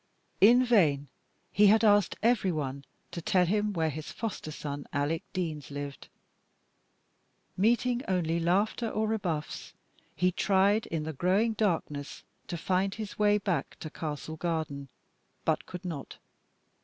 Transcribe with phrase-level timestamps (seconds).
[0.41, 1.09] In vain
[1.51, 6.07] he had asked every one to tell him where his foster son Alec Deans lived.
[7.55, 9.73] Meeting only laughter or rebuffs,
[10.15, 14.89] he tried in the growing darkness to find his way back to Castle Garden,
[15.45, 16.17] but could not.